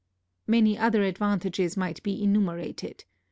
Many 0.47 0.79
other 0.79 1.03
advantages 1.03 1.77
might 1.77 2.01
be 2.01 2.23
enumerated. 2.23 3.03